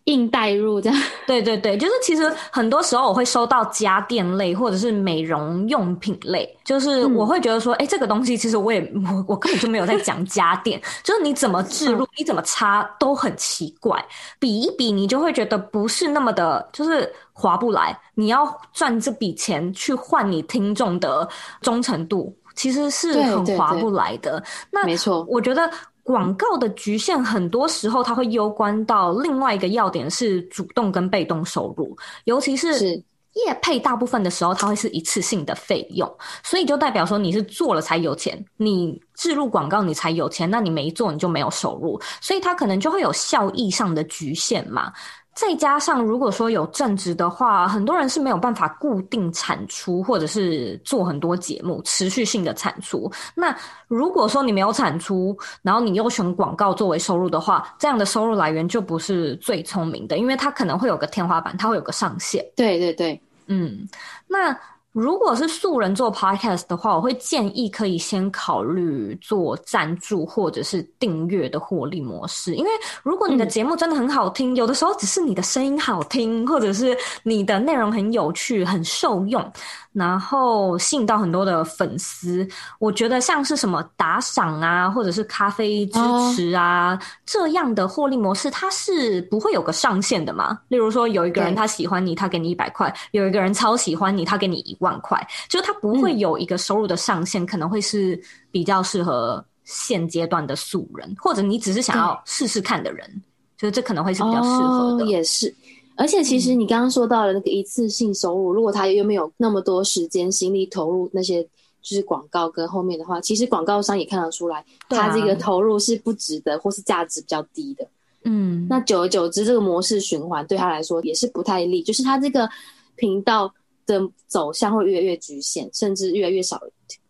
[0.06, 14.04] 硬带入这样， 对对对，就是其实很多时候我会收到家电类或者是美容用品类，就是我会觉得说，哎、嗯，这个东西其实我也我我根本就没有在讲家电，就是你怎么置入，你怎么插都很奇怪，
[14.38, 18.00] 比一比你就会觉得不是那么的，就是划不来。
[18.14, 21.28] 你要赚这笔钱去换你听众的
[21.62, 24.42] 忠诚度，其实是很划不来的。
[24.70, 25.68] 那没错，我觉得。
[26.06, 32.90] 广告的局限，很多时候它会攸关到另外一个要点是主动跟被动收入，尤其是
[33.34, 36.08] 业配，大部分的时候它会是一次性的费用，
[36.44, 44.94] 所以就代表说你是做了才有钱，你置入广告你才有钱，那你没做你就没有收入，所以它可能就会有效益上的局限嘛。
[45.36, 53.12] 再加上，如果说有正职的话，很多人是没有办法固定产出，或者是做很多节目持续性的产出。
[53.36, 53.54] 那
[53.90, 62.44] 如果说你没有产出，然后你又选广告作为收入的话，这样的收入来源就不是最聪明的，因为它可能会有个天花板，它会有个上限。
[62.56, 63.88] 对对对，嗯，
[64.28, 64.58] 那。
[64.96, 72.56] 如果是素人做 podcast 的话，我会建议可以先考虑做赞助或者是订阅的获利模式。
[72.56, 72.72] 因为
[73.04, 79.52] 如果你的节目真的很好听，嗯、有的时候只是你的声音好听，或者是你的内容很有趣、很受用。
[79.96, 82.46] 然后吸引到很多的粉丝，
[82.80, 85.98] 我觉得像是什么打赏啊，或者是咖啡支
[86.36, 90.60] 持啊、哦、这样的获利模式，它是不会有个上限的嘛。
[90.68, 103.10] 例如说，有一个人他喜欢你，他给你一百块；有一个人超喜欢你，他给你一万块，就是他不会有一个收入的上限，嗯、可能会是比较适合现阶段的素人，或者你只是想要试试看的人，
[103.58, 105.56] 对就是这可能会是比较适合的，哦、也是。
[105.98, 111.42] 而且，其实你刚刚说到的那个一次性收入，嗯、如果他又没有那么多时间心力投入那些
[111.82, 117.88] 就是广告跟后面的话，其实广告商也看得出来，他这个投入是不值得或是价值比较低的。
[118.24, 122.50] 嗯，那久而久之，这个模式循环对他来说也是不太利，就是他这个
[122.96, 123.54] 频道
[123.86, 126.60] 的走向会越来越局限，甚至越来越少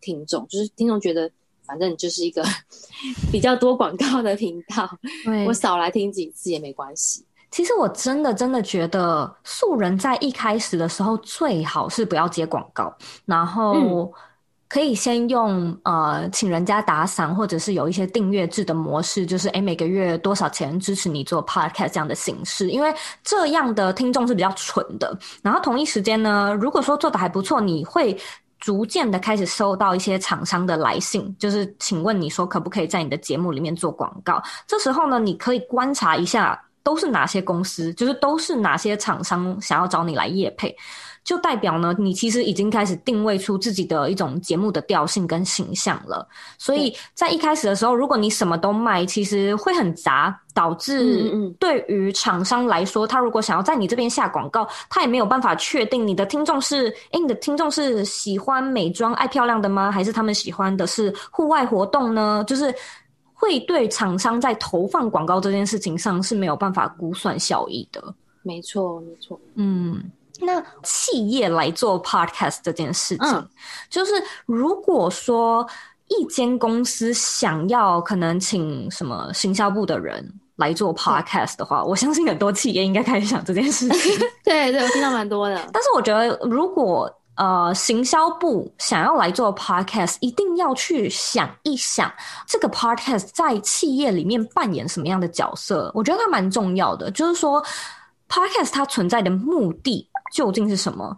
[0.00, 1.30] 听众，就是听众觉得
[1.64, 2.44] 反正就是一个
[3.32, 4.88] 比较多广告的频道，
[5.46, 7.24] 我少来听几次也没关系。
[7.56, 14.12] 其实我真的真的觉得素人在一开始的时候最好是不要接广告，然后
[14.68, 25.18] 可以先用呃请人家打赏，或者是有一些订阅制的模式，就是诶每个月多少钱支持你做 podcast 这样的形式，因为这样的听众是比较蠢的。
[25.40, 28.14] 然后同一时间呢，如果说做的还不错，你会
[28.60, 34.42] 逐渐的开始收到一些厂商的来信，就是请问你说可不可以在你的节目里面做广告？
[34.66, 36.62] 这时候呢，你可以观察一下。
[36.86, 37.92] 都是哪些公司？
[37.94, 40.72] 就是都是哪些厂商想要找你来业配，
[41.24, 46.24] 就代表呢，你其实已经开始定位出自己的一种节目的调性跟形象了。
[46.58, 59.90] 所以在一开始的时候，如果你什么都卖，其实会很杂，导致对于厂商来说，他如果想要在你这边下广告，他也没有办法确定你的听众是，诶，你的听众是喜欢美妆爱漂亮的吗？
[59.90, 62.44] 还是他们喜欢的是户外活动呢？
[62.46, 62.72] 就是。
[63.38, 68.02] 会对厂商在投放广告这件事情上是没有办法估算效益的。
[68.42, 69.38] 没错，没错。
[69.56, 73.48] 嗯，那企业来做 podcast 这件事情，嗯、
[73.90, 74.12] 就是
[74.46, 75.66] 如果说
[76.08, 84.18] 一间公司想要可能请什么行销部的人来做 podcast 的话，嗯、我相信很多企业应该开始想这件事情。
[84.44, 85.68] 对对，我听到蛮多的。
[85.72, 92.10] 但是我觉得如果呃，行销部想要来做 podcast，一定要去想一想，
[92.46, 95.90] 这个 podcast 在企业里面扮演什么样的角色？
[95.94, 97.10] 我觉得它蛮重要的。
[97.10, 97.62] 就是说
[98.28, 101.16] ，podcast 它存在的目的究竟是什么？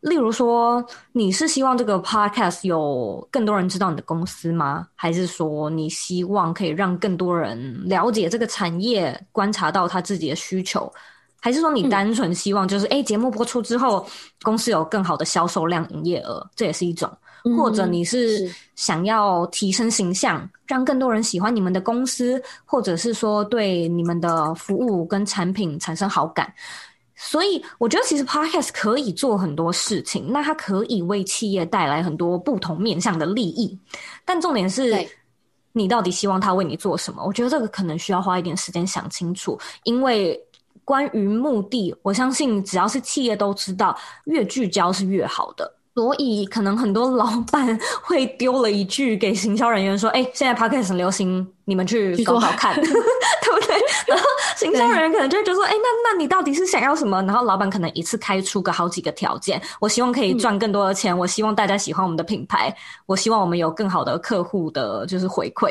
[0.00, 4.86] 例如说，你是希望这个 podcast 有更多人知道你的公司吗？
[4.94, 10.90] 还是说，你希望可以让更多人了解这个产业，观察到他自己的需求？
[11.40, 14.04] 还是说你单纯希望就是诶，节、嗯、目播出之后，
[14.42, 17.08] 公司有更好的销售量、营业额，这也是一种；
[17.56, 26.52] 或者你是想要提升形象，嗯、让更多人喜欢你们的公司，或者是说对你们的服务跟产品产生好感。
[27.14, 33.78] 所以我觉得其实 Podcast 可以做很多事情，那它可以为企业带来很多不同面向的利益。
[34.24, 35.06] 但重点是，
[35.72, 37.24] 你到底希望他为你做什么？
[37.24, 40.36] 我觉得这个可能需要花一点时间想清楚，因为。
[40.88, 45.70] 关于目的，我相信只要是企业都知道，越聚焦是越好的。
[45.94, 53.76] 所以可能很多老板会丢了一句给行销人员说：“哎、欸，现在 podcast 很流行，你们去搞好看， 对不对？”
[54.08, 54.24] 然后
[54.56, 62.74] 行销人员可能就会觉得说：“哎、欸，那那你到底是想要什么？”然后老板可能一次开出个好几个条件：我希望可以赚更多的钱，嗯、我希望大家喜欢我们的品牌，
[63.04, 65.70] 我希望我们有更好的客户的就是回馈。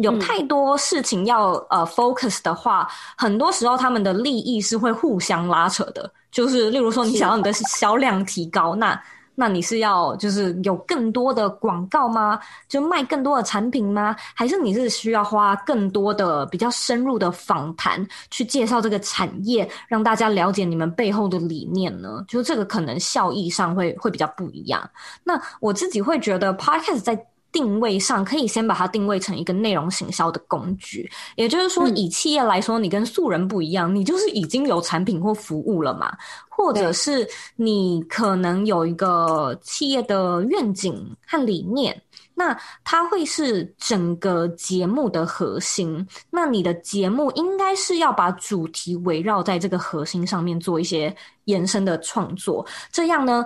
[0.00, 6.10] 有太多事情要呃 focus 的话，很多时候他们的利益是会互相拉扯的。
[6.30, 9.00] 就是例如说，你想要你的销量提高，那
[9.34, 12.38] 那你是要就是有更多的广告吗？
[12.68, 14.14] 就卖更多的产品吗？
[14.34, 22.24] 还是你是需要花更多的比较深入的访谈去介绍这个产业，让大家了解你们背后的理念呢？
[22.28, 24.88] 就是这个可能效益上会会比较不一样。
[25.24, 27.26] 那我自己会觉得 Podcast 在。
[27.52, 36.16] 定位上可以先把它定位成一个内容行销的工具，也就是说，以企业来说，你跟素人不一样，你就是已经有产品或服务了嘛，
[36.48, 42.00] 或者是你可能有一个企业的愿景和理念，
[42.34, 46.06] 那它会是整个节目的核心。
[46.30, 53.44] 那你的节目应该是要把主题围绕在这个核心上面做一些延伸的创作，这样呢，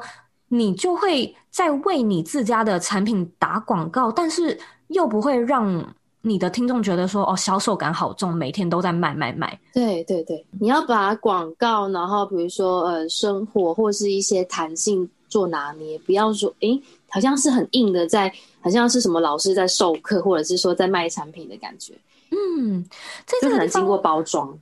[0.49, 9.59] 你就会在为你自家的产品打广告，但是又不会让你的听众觉得说哦，销售感好重，每天都在卖卖卖。
[9.73, 16.81] 对对对，你要把广告，然后比如说呃，生活或是一些弹性做拿捏，不要说诶，
[17.11, 21.93] 好像是很硬的在，好像是什么老师在授课，或者是说在卖产品的感觉。
[22.31, 22.85] 嗯，
[23.27, 24.59] 这可能经过包装。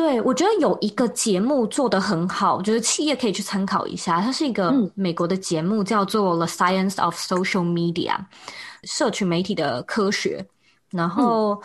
[0.00, 4.18] 对，我觉得有一个节目做得很好，就是企业可以去参考一下。
[4.18, 8.12] 它是一个美国的节目，叫做《The Science of Social Media》，
[8.84, 10.42] 社群媒体的科学。
[10.88, 11.60] 然后、嗯、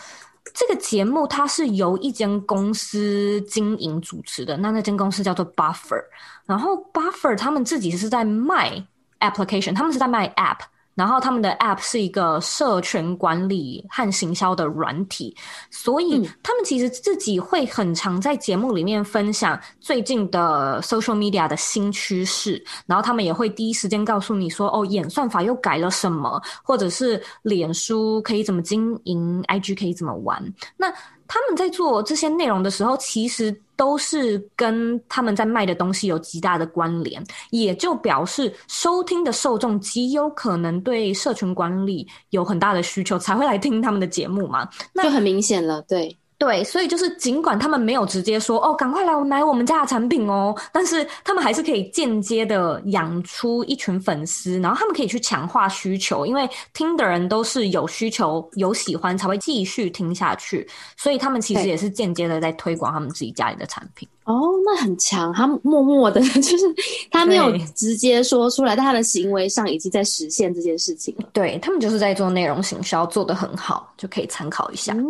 [0.54, 6.04] 这个节目它是由一间公司经营主持的，那那间公司叫做 Buffer。
[6.46, 8.86] 然后 Buffer 他们自己是在卖
[9.22, 10.60] application，他们是在卖 app。
[10.96, 15.36] 然后他们的 App 是一个社群管理和行销的软体，
[15.70, 30.42] 所以他们其实自己会很常在节目里面分享最近的 social media 的新趋势，然后他们也会第一时间告诉你说，哦，演算法又改了什么，或者是脸书可以怎么经营，IG 可以怎么玩。
[30.78, 30.90] 那
[31.28, 44.70] 他们在做这些内容的时候，其实都是跟他们在卖的东西有极大的关联，也就表示收听的受众极有可能对社群管理有很大的需求，才会来听他们的节目嘛。
[44.94, 60.68] 那就很明显了，对对，所以就是尽管他们没有直接说哦，赶快来买我们家的产品哦，但是他们还是可以间接的养出一群粉丝，然后他们可以去强化需求，因为听的人都是有需求、有喜欢才会继续听下去，
[60.98, 64.08] 所以他们其实也是间接的在推广他们自己家里的产品。
[64.26, 66.66] 哦，那很强，他默默的， 就是
[67.12, 71.30] 他没有直接说出来，但他的行为上已经在实现这件事情了。
[71.32, 74.94] 对，他们就是在做内容行销，做得很好，就可以参考一下。
[74.94, 75.06] 嗯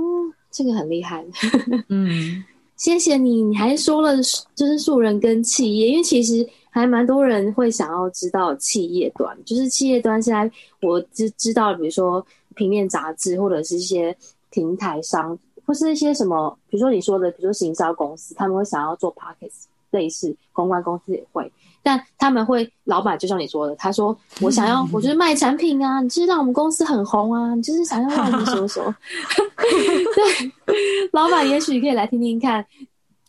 [0.55, 1.25] 这个很厉害，
[1.89, 2.41] 嗯，
[2.77, 3.43] 谢谢你。
[3.43, 4.15] 你还说了
[4.55, 10.49] 就是素人跟企业，因为其实还蛮多人会想要知道企业端，就是企业端现在
[10.81, 12.25] 我知知道，比如说
[12.55, 14.15] 平面杂志或者是一些
[14.49, 21.51] 平台商，或是一些什么，比如说你说的，比如说行销公司，他们会想要做 Podcast，类似公关公司也会。
[21.87, 28.95] 但他们会，老板就像你说的，他说我想要， 我就是卖产品啊，你就是让我们公司很红啊，你就是想要让我们什么什么。
[30.15, 30.51] 对，
[31.13, 32.65] 老板也许可以来听听看，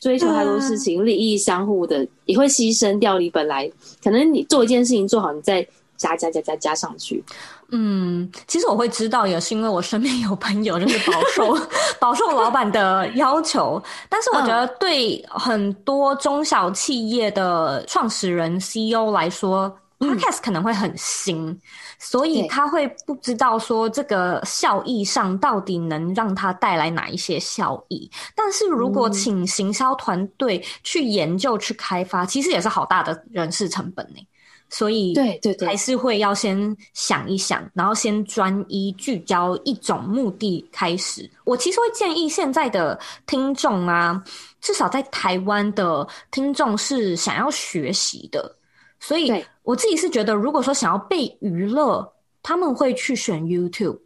[0.00, 3.70] 追求太多事情， 利益相互的，也会牺牲掉你本来
[4.02, 5.66] 可能你做一件事情做好，你再
[5.96, 7.24] 加加加加加上去。
[7.70, 11.66] 嗯，其实我会知道，也是因为我身边有朋友就是饱受
[11.98, 13.82] 饱受老板的要求。
[14.08, 21.58] 但是我觉得，对很多中小企业的创始人 CEO 来说，嗯，Podcast 可能会很新，
[21.98, 28.08] 所以他会不知道说这个效益上到底能让他带来哪一些效益。
[28.36, 34.20] 但是如果请行销团队去研究、去开发，其实也是好大的人事成本呢。
[34.68, 41.30] 所以，对对对，还是会要先想一想，然后先专一聚焦一种目的开始。
[41.44, 44.22] 我其实会建议现在的听众啊，
[44.60, 48.56] 至少在台湾的听众是想要学习的，
[48.98, 52.12] 所以我自己是觉得，如果说想要被娱乐，
[52.42, 53.98] 他们会去选 YouTube。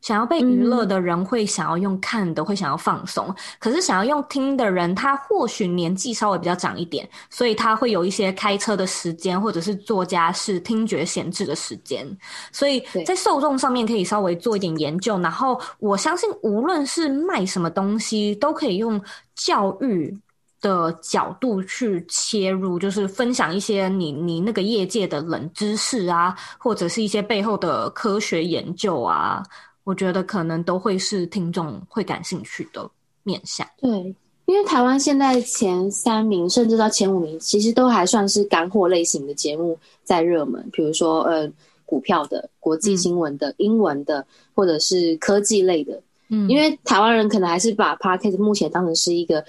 [0.00, 3.34] 想要被娱乐的人会想要用看的，嗯、会想要放松。
[3.58, 12.06] 可是想要用听的人，他或许年纪稍微比较长一点，所以他会有一些开车的时间，或者是做家事、听觉闲置的时间。
[12.52, 15.18] 所以在受众上面可以稍微做一点研究。
[15.18, 19.00] 然后我相信，无论是卖什么东西，都可以用
[19.34, 20.16] 教育
[20.60, 29.42] 的角度去切入，就是分享一些你你那个业界的冷知识啊，或者是一些背后的科学研究啊。
[29.88, 32.90] 我觉得可能都会是听众会感兴趣的
[33.22, 33.66] 面向。
[33.80, 34.14] 对，
[34.44, 41.50] 因为台湾现在前三名甚至到前五名，其实都还算是干货类型的节目在热门，比如说呃
[41.86, 45.98] 股票的、国际新闻的、嗯、英文的，或者是科技类的。
[46.28, 49.42] 嗯，因为台湾人可能还是把 Podcast 目前当成是一个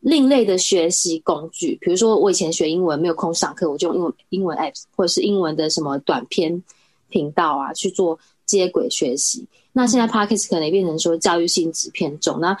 [0.00, 1.78] 另类的学习工具。
[1.80, 6.64] 比如说我以前学英文没有空上课，我就用英文英文 Apps 或者是英文的什么短片
[7.10, 9.46] 频道啊去做接轨学习。
[9.78, 12.58] 那现在 Podcast 可能也变成说教育性质偏重，那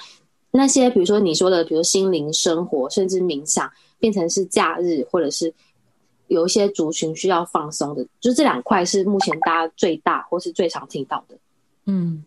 [0.52, 5.52] 那些比如说你说的，比如心灵生活，甚至冥想，变成是假日或者是
[6.28, 11.36] 有一些族群需要放松的，就这两块是目前大家最大或是最常听到的。
[11.86, 12.22] 嗯，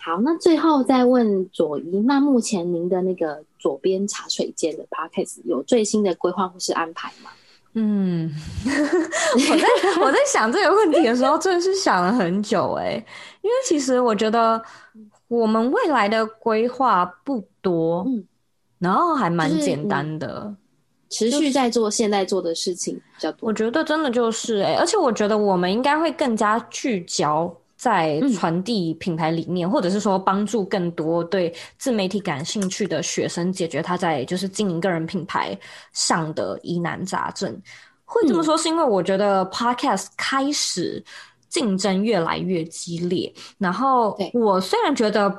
[0.00, 7.30] 好，那最后再问左一，那目前您的那个左边茶水间的 Podcast 有最新的规划或是安排吗？
[7.78, 8.32] 嗯，
[8.64, 13.06] 我在我在想这个问题的时候，真的是想了很久哎、欸，
[13.46, 14.60] 因为其实我觉得
[15.28, 18.26] 我们未来的规划不多，嗯，
[18.78, 20.52] 然后还蛮简单的，
[21.10, 23.48] 持续在做现在做的事情比较多。
[23.48, 27.56] 我觉得真的就是哎、欸，而且我觉得我们应该会更加聚焦。
[27.78, 35.56] 在传递品牌理念，嗯，或者是说帮助更多对自媒体感兴趣的学生解决他在就是经营个人品牌
[35.92, 37.54] 上的疑难杂症。
[38.06, 41.04] 会这么说是因为我觉得 Podcast 开始
[41.56, 45.34] 竞争越来越激烈，然后我虽然觉得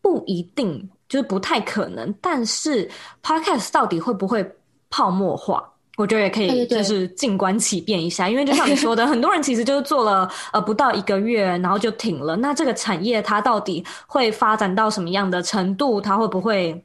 [0.00, 2.90] 不一定就是不太可能，但是
[3.22, 4.50] Podcast 到底会不会
[4.88, 5.62] 泡沫化？
[5.98, 12.34] 我觉得也可以，就是静观其变一下，因为就像你说的，很多人其实就是做了 呃不到一个月，然后就停了。
[12.36, 16.00] 那这个产业它到底会发展到什么样的程度？
[16.00, 16.82] 它会不会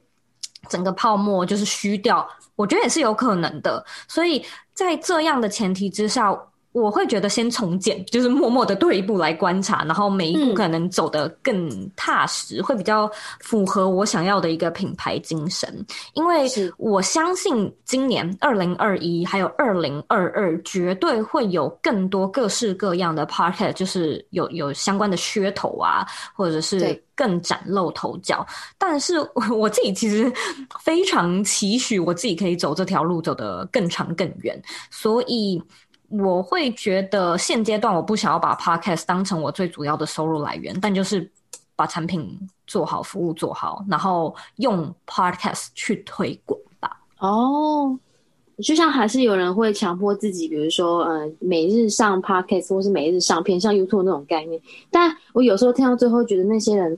[0.68, 2.28] 整个泡沫就是虚掉？
[2.54, 3.82] 我觉得也是有可能的。
[4.06, 4.44] 所以
[4.74, 6.38] 在这样的前提之下。
[6.72, 13.10] 我会觉得先从简，就是默默的退一步来观察，然后每一步可能走得更踏实，嗯，会比较
[13.40, 15.84] 符合我想要的一个品牌精神。
[16.14, 16.48] 因为
[16.78, 28.46] 我相信今年二零二一还有二零二二，绝对会有更多各式各样的 podcast，就是有有相关的噱头啊，或者是更崭露头角。
[28.78, 29.16] 但是
[29.54, 30.32] 我自己其实
[30.80, 34.58] 非常期许我自己可以走这条路走得更长更远，
[34.90, 35.62] 所以。
[36.18, 41.28] 我会觉得现阶段我不想要把 Podcast 当成我最主要的收入来源，但就是
[41.74, 47.00] 把产品做好，服务做好，然后用 podcast 去推广吧。
[47.18, 47.98] 哦，
[48.62, 54.60] 就像还是有人会强迫自己，比如说，呃，每日上 podcast 或是每日上片，像 YouTube 那种概念。
[54.90, 56.96] 但我有时候听到最后，觉得那些人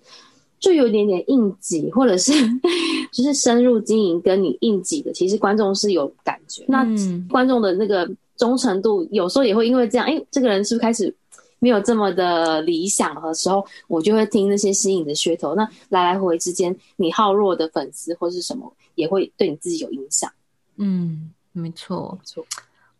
[0.58, 2.32] 就有点点应急，或者是
[3.12, 6.64] 就是深入经营跟你应急的，其实观众是有感觉。
[6.66, 6.84] 那
[7.30, 11.14] 观众的那个忠诚度，有时候也会因为这样，哎，这个人是不是开始？
[11.60, 15.54] 没有这么的理想的时候，我就会听那些新颖的噱头。
[15.54, 20.30] 那来来回回之间，你好弱的粉丝或是什么，也会对你自己有影响。
[20.76, 22.44] 嗯，没错，没错。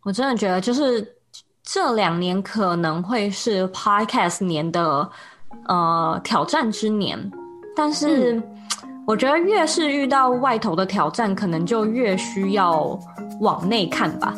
[0.01, 1.15] 我真的觉得，就是
[1.61, 5.07] 这两年可能会是 Podcast 年的
[5.67, 7.31] 呃挑战之年，
[7.75, 8.41] 但是
[9.05, 12.99] 我觉得越是遇到外头的挑战，可能就越需要
[13.41, 14.35] 往内看吧。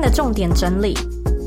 [0.00, 0.96] 的重点整理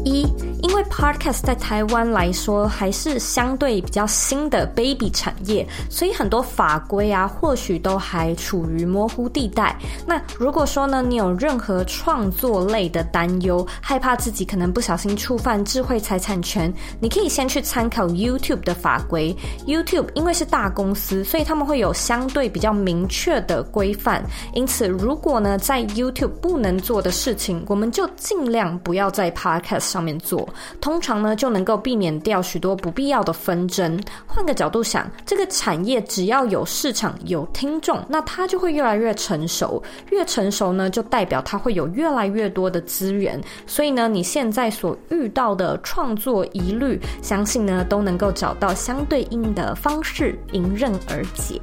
[0.05, 0.27] 一。
[0.63, 9.77] 因为 Podcast 在台湾来说还是相对比较新的 baby 产业，所以很多法规啊，或许都还处于模糊地带。
[10.07, 19.35] 那如果说呢，你有任何创作类的担忧，害怕自己可能不小心触犯智慧财产权，你可以先去参考 YouTube 的法规。
[19.67, 24.23] YouTube 因为是大公司，所以他们会有相对比较明确的规范。
[24.53, 30.47] 因此，如果呢在 YouTube 不能做的事情，我们就尽量不要在 Podcast 上面做。
[30.79, 33.99] 通常呢，就能够避免掉许多不必要的纷争。
[34.25, 39.81] 换个角度想，这个产业只要有市场、有听众，那它就会越来越成熟。
[40.11, 43.41] 越成熟呢，就代表它会有越来越多的资源。
[43.65, 51.61] 所以呢，你现在所遇到的创作疑虑，相信呢都能够找到相对应的方式迎刃而解。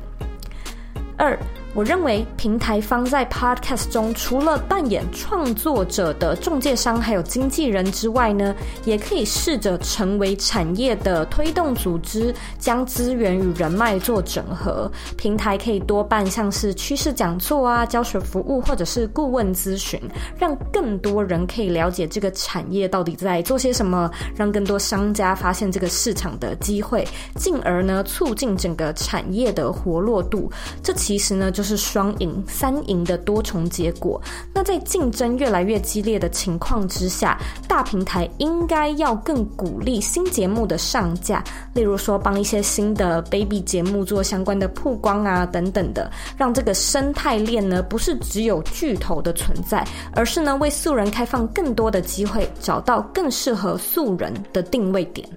[1.17, 1.39] 二。
[1.73, 8.53] 我认为平台方在 Podcast 中，除了扮演创作者的中介商还有经纪人之外呢，
[8.85, 14.91] 也可以试着成为产业的推动组织，将资源与人脉做整合。
[15.17, 20.01] 平台可以多办像是趋势讲座啊、教学服务或者是顾问咨询，
[20.37, 27.07] 让更多人可以了解这个产业到底在做些什么，让更多商家发现这个市场的机会，
[27.37, 30.51] 进而呢促进整个产业的活络度。
[30.83, 31.60] 这其实呢就。
[31.61, 34.19] 就是双赢、三赢的多重结果。
[34.55, 37.39] 那在竞争越来越激烈的情况之下，
[37.69, 41.45] 大平台应该要更鼓励新节目的上架，
[41.75, 55.29] 例如说帮一些新的 baby 节目做相关的曝光啊，等等的，让这个生态链呢不是只有巨头的存在，而是呢为素人开放更多的机会，找到更适合素人的定位点。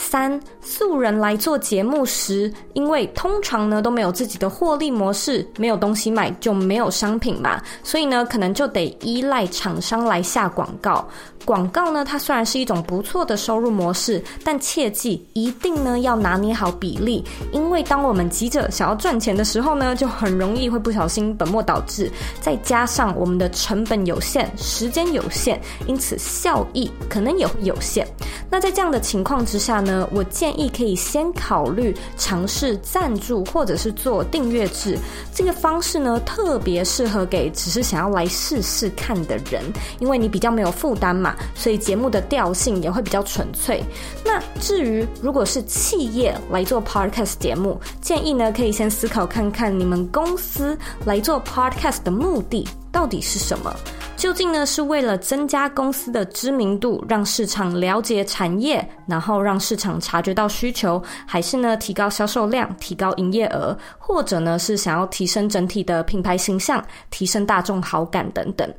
[0.00, 11.06] 三素人来做节目时，因为通常呢都没有自己的获利模式，没有东西卖就没有商品嘛，所以呢可能就得依赖厂商来下广告。
[11.44, 22.10] 广告呢，它虽然是一种不错的收入模式，但切记一定呢要拿捏好比例，因为当我们急着想要赚钱的时候呢，就很容易会不小心本末倒置。
[22.40, 28.06] 再加上我们的成本有限，时间有限，因此效益可能也会有限。
[28.48, 34.98] 那在这样的情况之下呢，我建议可以先考虑尝试赞助或者是做订阅制。
[35.34, 39.62] 这个方式呢，特别适合给只是想要来试试看的人，
[40.00, 41.34] 因为你比较没有负担嘛。
[41.54, 43.82] 所以节目的调性也会比较纯粹。
[44.24, 53.74] 那至于如果是企业来做 podcast 节目，建议呢可以先思考看看你们公司来做 podcast 的目的到底是什么？
[54.16, 68.70] 究竟呢是为了增加公司的知名度，让市场了解产业，然后让市场察觉到需求，还是呢提高销售量、提高营业额，或者呢是想要提升整体的品牌形象、提升大众好感等等？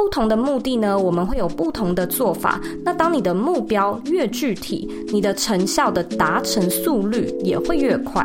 [0.00, 2.58] 不同的目的呢，我们会有不同的做法。
[2.82, 8.24] 那当你的目标越具体，你的成效的达成速率也会越快。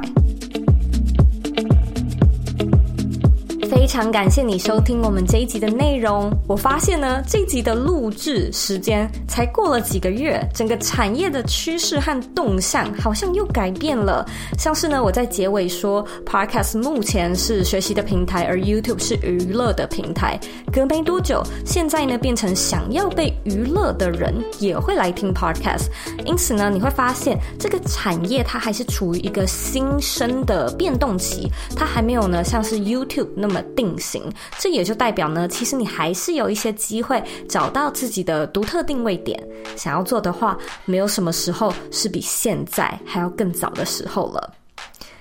[3.86, 6.36] 非常感谢你收听我们这一集的内容。
[6.48, 14.28] 我发现呢，这集的录制时间才过了几个月，整个产业的趋势和动向好像又改变了。
[14.58, 20.40] 像是呢，我在结尾说，Podcast 目前是学习的平台，而 YouTube 是娱乐的平台。
[20.74, 25.90] 隔没多久，现在呢变成想要被娱乐的人也会来听 Podcast。
[26.26, 33.62] 因此呢，你会发现这个产业它还是处于一个新生的变动期，它还没有呢像是 YouTube 那么。
[33.76, 34.24] 定型，
[34.58, 39.42] 这也就代表呢，其实你还是有一些机会找到自己的独特定位点。
[39.76, 44.54] 想要做的话，没有什么时候是比现在还要更早的时候了。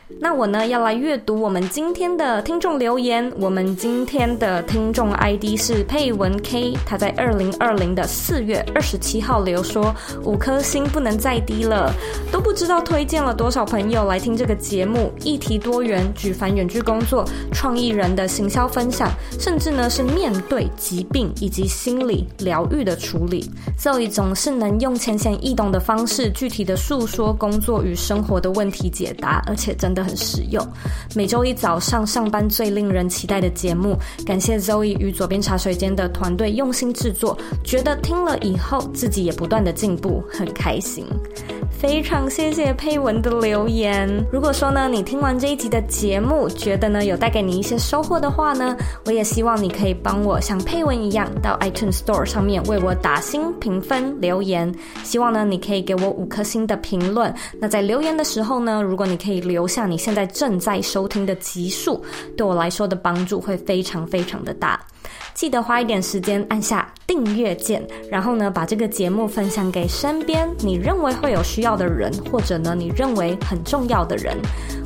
[0.09, 3.33] 那我呢，要来阅读我们今天的听众留言。
[3.39, 11.91] 我们今天的听众 ID 是佩文 K，他在二零二零的四月二十七号留说，五颗星不能再低了，
[12.31, 30.05] 都不知道推荐了多少朋友来听这个节目，议题多元，举凡远距工作、创意人的行销分享，甚至呢是面对疾病以及心理疗愈的处理，Zoe 总是能用浅显易懂的方式，具体的诉说工作与生活的问题解答，而且真的。
[30.05, 30.63] 很实用，
[31.15, 41.07] 每周一早上上班最令人期待的节目，感谢 Zoe 与左边茶水间的团队用心制作，觉得听了以后自己也不断的进步，很开心。
[41.71, 44.09] 非常谢谢佩文的留言。
[44.31, 48.77] 如果说呢，你听完这一集的节目，觉得呢有带给你一些收获的话呢，
[49.07, 54.73] 我也希望你可以帮我像佩文一样，到 iTunes Store 上面为我打星评分留言。
[55.03, 57.35] 希望呢你可以给我五颗星的评论。
[57.59, 62.05] 那在留言的时候呢，如果你可以留下你现在正在收听的集数，
[62.37, 64.81] 对我来说的帮助会非常非常的大。
[65.35, 74.37] 记得花一点时间按下订阅键，然后呢，把这个节目分享给身边你认为会有需要的人，或者呢，你认为很重要的人。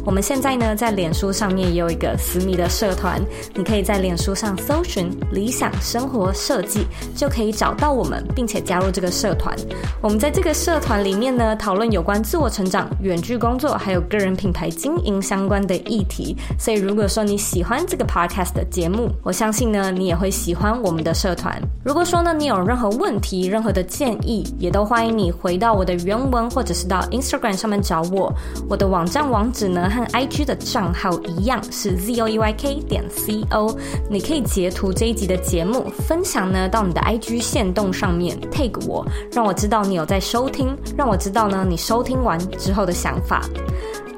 [0.05, 3.21] 我们现在呢，在脸书上面也有一个私密的社团，
[3.55, 9.55] 你可以在脸书上搜寻“理想生活设计”，就可以找到我们，并且加入这个社团。
[10.01, 16.35] 我们在这个社团里面呢，讨论有关自我成长、远距工作，还有个人品牌经营相关的议题。
[16.59, 21.61] 所以，如果说你喜欢这个 podcast 的节目，我相信呢，你也会喜欢我们的社团。
[21.85, 28.33] 如果说呢，你有任何问题、任何的建议，也都欢迎你回到我的原文，或者是到 Instagram 上面找我。
[28.69, 33.77] 我的网站网址呢，和 IG 的账号一样是 zoeyk 点 co，
[34.09, 43.43] 你可以截图这一集的节目，分享呢到你的 IG 线动上面 tag 我，让我知道你有在收听，让我知道呢你收听完之后的想法。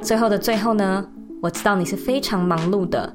[0.03, 1.05] 最后的最后呢，
[1.41, 3.15] 我知道你是非常忙碌的，